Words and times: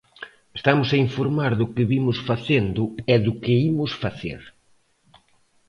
Estamos 0.59 0.89
a 0.91 1.01
informar 1.05 1.51
do 1.59 1.65
que 1.73 1.87
vimos 1.93 2.17
facendo 2.29 2.83
e 3.13 3.15
do 3.25 3.33
que 3.43 3.53
imos 3.69 3.91
facer. 4.03 4.41